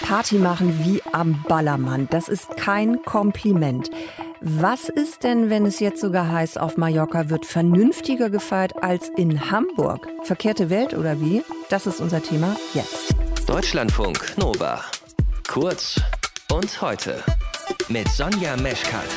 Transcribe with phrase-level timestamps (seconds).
[0.00, 2.08] Party machen wie am Ballermann.
[2.10, 3.90] Das ist kein Kompliment.
[4.40, 9.50] Was ist denn, wenn es jetzt sogar heißt, auf Mallorca wird vernünftiger gefeiert als in
[9.50, 10.06] Hamburg?
[10.22, 11.42] Verkehrte Welt oder wie?
[11.70, 13.14] Das ist unser Thema jetzt.
[13.46, 14.80] Deutschlandfunk Nova.
[15.48, 16.00] Kurz
[16.52, 17.22] und heute
[17.88, 19.08] mit Sonja Meschkat.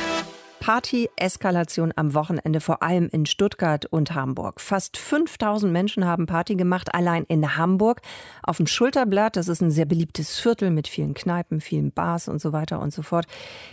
[0.68, 4.60] Party-Eskalation am Wochenende, vor allem in Stuttgart und Hamburg.
[4.60, 8.02] Fast 5000 Menschen haben Party gemacht, allein in Hamburg.
[8.42, 12.42] Auf dem Schulterblatt, das ist ein sehr beliebtes Viertel mit vielen Kneipen, vielen Bars und
[12.42, 13.24] so weiter und so fort.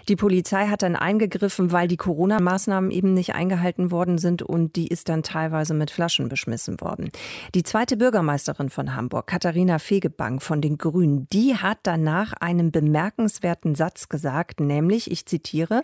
[0.08, 4.88] Die Polizei hat dann eingegriffen, weil die Corona-Maßnahmen eben nicht eingehalten worden sind und die
[4.88, 7.10] ist dann teilweise mit Flaschen beschmissen worden.
[7.56, 13.76] Die zweite Bürgermeisterin von Hamburg, Katharina Fegebank von den Grünen, die hat danach einen bemerkenswerten
[13.76, 15.82] Satz gesagt, nämlich, ich zitiere,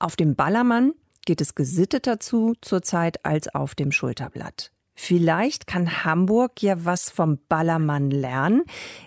[0.00, 0.92] auf dem Ballermann
[1.24, 4.70] geht es gesitteter zu zurzeit als auf dem Schulterblatt.
[4.94, 8.62] Vielleicht kann Hamburg ja was vom Ballermann lernen.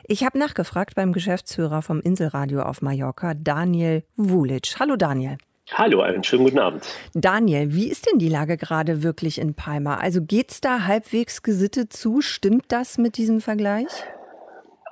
[0.06, 4.76] Ich habe nachgefragt beim Geschäftsführer vom Inselradio auf Mallorca, Daniel Wulic.
[4.80, 5.38] Hallo Daniel.
[5.72, 6.84] Hallo, einen schönen guten Abend.
[7.14, 9.96] Daniel, wie ist denn die Lage gerade wirklich in Palma?
[9.96, 12.20] Also geht es da halbwegs gesittet zu?
[12.20, 13.88] Stimmt das mit diesem Vergleich?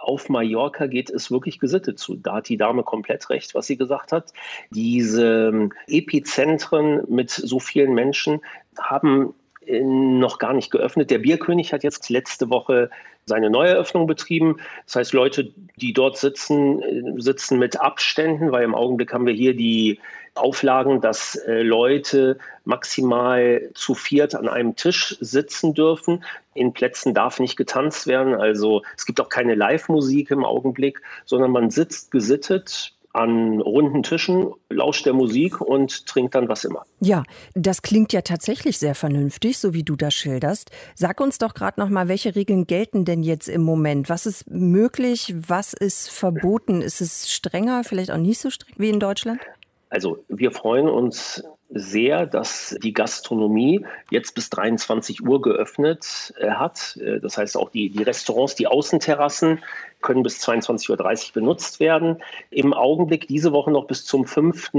[0.07, 2.15] Auf Mallorca geht es wirklich gesittet zu.
[2.15, 4.31] Da hat die Dame komplett recht, was sie gesagt hat.
[4.71, 8.39] Diese ähm, Epizentren mit so vielen Menschen
[8.79, 9.33] haben
[9.65, 11.11] äh, noch gar nicht geöffnet.
[11.11, 12.89] Der Bierkönig hat jetzt letzte Woche
[13.27, 14.57] seine Neueröffnung betrieben.
[14.85, 19.33] Das heißt, Leute, die dort sitzen, äh, sitzen mit Abständen, weil im Augenblick haben wir
[19.33, 19.99] hier die
[20.33, 26.23] Auflagen, dass äh, Leute maximal zu viert an einem Tisch sitzen dürfen.
[26.53, 28.35] In Plätzen darf nicht getanzt werden.
[28.35, 34.53] Also es gibt auch keine Live-Musik im Augenblick, sondern man sitzt gesittet an runden Tischen,
[34.69, 36.83] lauscht der Musik und trinkt dann was immer.
[36.99, 37.23] Ja,
[37.55, 40.71] das klingt ja tatsächlich sehr vernünftig, so wie du das schilderst.
[40.95, 44.09] Sag uns doch gerade noch mal, welche Regeln gelten denn jetzt im Moment?
[44.09, 45.33] Was ist möglich?
[45.35, 46.81] Was ist verboten?
[46.81, 49.41] Ist es strenger, vielleicht auch nicht so streng wie in Deutschland?
[49.89, 56.97] Also wir freuen uns sehr, dass die Gastronomie jetzt bis 23 Uhr geöffnet äh, hat.
[56.97, 59.59] Äh, das heißt, auch die, die Restaurants, die Außenterrassen
[60.01, 60.89] können bis 22.30
[61.29, 62.21] Uhr benutzt werden.
[62.49, 64.71] Im Augenblick diese Woche noch bis zum 5.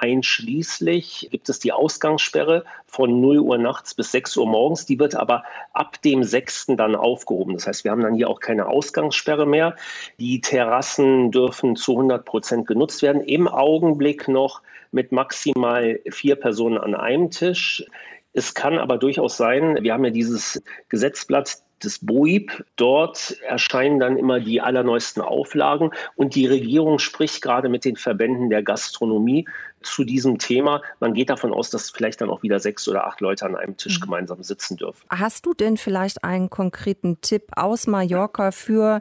[0.00, 4.86] einschließlich gibt es die Ausgangssperre von 0 Uhr nachts bis 6 Uhr morgens.
[4.86, 6.66] Die wird aber ab dem 6.
[6.76, 7.54] dann aufgehoben.
[7.54, 9.76] Das heißt, wir haben dann hier auch keine Ausgangssperre mehr.
[10.18, 13.22] Die Terrassen dürfen zu 100 Prozent genutzt werden.
[13.22, 17.84] Im Augenblick noch mit maximal vier Personen an einem Tisch.
[18.32, 22.64] Es kann aber durchaus sein, wir haben ja dieses Gesetzblatt des BOIB.
[22.76, 28.50] Dort erscheinen dann immer die allerneuesten Auflagen und die Regierung spricht gerade mit den Verbänden
[28.50, 29.46] der Gastronomie
[29.82, 30.82] zu diesem Thema.
[31.00, 33.76] Man geht davon aus, dass vielleicht dann auch wieder sechs oder acht Leute an einem
[33.76, 34.04] Tisch mhm.
[34.04, 35.06] gemeinsam sitzen dürfen.
[35.10, 39.00] Hast du denn vielleicht einen konkreten Tipp aus Mallorca für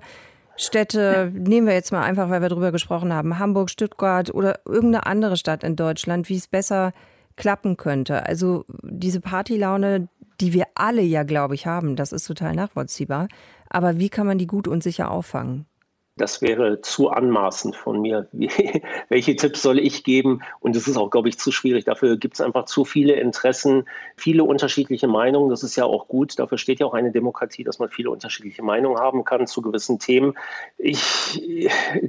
[0.57, 5.05] Städte, nehmen wir jetzt mal einfach, weil wir darüber gesprochen haben, Hamburg, Stuttgart oder irgendeine
[5.05, 6.93] andere Stadt in Deutschland, wie es besser
[7.35, 8.25] klappen könnte.
[8.25, 10.07] Also diese Partylaune,
[10.41, 13.27] die wir alle ja, glaube ich, haben, das ist total nachvollziehbar.
[13.69, 15.65] Aber wie kann man die gut und sicher auffangen?
[16.17, 18.29] Das wäre zu anmaßend von mir.
[19.09, 20.41] welche Tipps soll ich geben?
[20.61, 21.83] Und es ist auch, glaube ich, zu schwierig.
[21.83, 23.83] Dafür gibt es einfach zu viele Interessen,
[24.15, 25.49] viele unterschiedliche Meinungen.
[25.49, 26.39] Das ist ja auch gut.
[26.39, 29.99] Dafür steht ja auch eine Demokratie, dass man viele unterschiedliche Meinungen haben kann zu gewissen
[29.99, 30.35] Themen.
[30.77, 31.43] Ich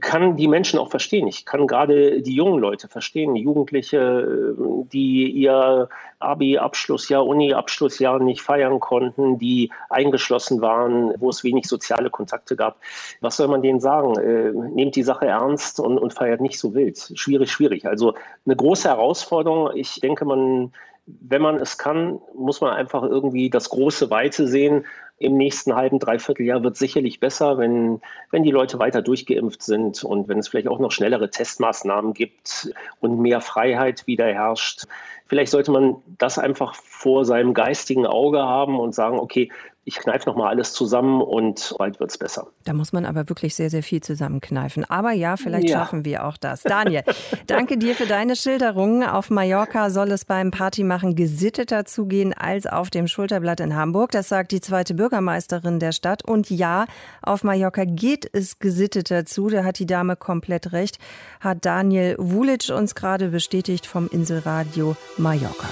[0.00, 1.26] kann die Menschen auch verstehen.
[1.26, 4.54] Ich kann gerade die jungen Leute verstehen, Jugendliche,
[4.92, 5.88] die ihr
[6.20, 12.78] Abi-Abschlussjahr, Uni-Abschlussjahr nicht feiern konnten, die eingeschlossen waren, wo es wenig soziale Kontakte gab.
[13.20, 13.95] Was soll man denen sagen?
[13.96, 17.12] Sagen, äh, nehmt die Sache ernst und, und feiert nicht so wild.
[17.14, 17.86] Schwierig, schwierig.
[17.86, 18.14] Also
[18.44, 19.70] eine große Herausforderung.
[19.74, 20.72] Ich denke, man,
[21.06, 24.84] wenn man es kann, muss man einfach irgendwie das große Weite sehen.
[25.18, 29.62] Im nächsten halben, dreiviertel Jahr wird es sicherlich besser, wenn, wenn die Leute weiter durchgeimpft
[29.62, 32.70] sind und wenn es vielleicht auch noch schnellere Testmaßnahmen gibt
[33.00, 34.84] und mehr Freiheit wieder herrscht.
[35.26, 39.50] Vielleicht sollte man das einfach vor seinem geistigen Auge haben und sagen, okay,
[39.88, 42.48] ich kneife nochmal alles zusammen und bald wird es besser.
[42.64, 44.84] Da muss man aber wirklich sehr, sehr viel zusammenkneifen.
[44.84, 45.78] Aber ja, vielleicht ja.
[45.78, 46.64] schaffen wir auch das.
[46.64, 47.04] Daniel,
[47.46, 49.04] danke dir für deine Schilderungen.
[49.04, 54.10] Auf Mallorca soll es beim Partymachen gesitteter zugehen als auf dem Schulterblatt in Hamburg.
[54.10, 56.24] Das sagt die zweite Bürgermeisterin der Stadt.
[56.24, 56.86] Und ja,
[57.22, 59.50] auf Mallorca geht es gesitteter zu.
[59.50, 60.98] Da hat die Dame komplett recht.
[61.38, 65.68] Hat Daniel Wulic uns gerade bestätigt vom Inselradio Mallorca.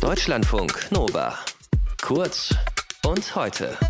[0.00, 1.38] Deutschlandfunk Nova.
[2.02, 2.54] Kurz
[3.10, 3.89] und heute.